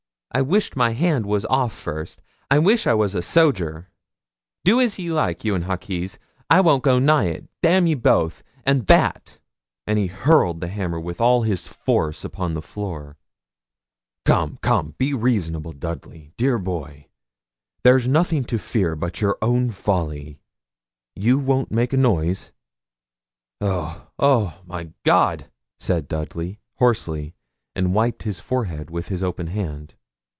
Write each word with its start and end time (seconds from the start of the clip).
I 0.33 0.41
wish 0.41 0.77
my 0.77 0.91
hand 0.91 1.25
was 1.25 1.43
off 1.47 1.73
first; 1.73 2.21
I 2.49 2.57
wish 2.57 2.87
I 2.87 2.93
was 2.93 3.13
a 3.15 3.21
soger. 3.21 3.87
Do 4.63 4.79
as 4.79 4.97
ye 4.97 5.11
like, 5.11 5.43
you 5.43 5.55
an' 5.55 5.63
Hawkes. 5.63 6.19
I 6.49 6.61
won't 6.61 6.85
go 6.85 6.99
nigh 6.99 7.25
it; 7.25 7.49
damn 7.61 7.85
ye 7.85 7.95
both 7.95 8.41
and 8.65 8.87
that!' 8.87 9.39
and 9.85 9.99
he 9.99 10.07
hurled 10.07 10.61
the 10.61 10.69
hammer 10.69 11.01
with 11.01 11.19
all 11.19 11.41
his 11.41 11.67
force 11.67 12.23
upon 12.23 12.53
the 12.53 12.61
floor. 12.61 13.17
'Come, 14.23 14.57
come, 14.61 14.95
be 14.97 15.13
reasonable, 15.13 15.73
Dudley, 15.73 16.31
dear 16.37 16.57
boy. 16.57 17.07
There's 17.83 18.07
nothing 18.07 18.45
to 18.45 18.57
fear 18.57 18.95
but 18.95 19.19
your 19.19 19.37
own 19.41 19.71
folly. 19.71 20.39
You 21.13 21.39
won't 21.39 21.71
make 21.71 21.91
a 21.91 21.97
noise?' 21.97 22.53
'Oh, 23.59 24.07
oh, 24.17 24.61
my 24.65 24.93
God!' 25.03 25.51
said 25.77 26.07
Dudley, 26.07 26.61
hoarsely, 26.75 27.35
and 27.75 27.93
wiped 27.93 28.23
his 28.23 28.39
forehead 28.39 28.89
with 28.89 29.09
his 29.09 29.21
open 29.21 29.47
hand. 29.47 29.95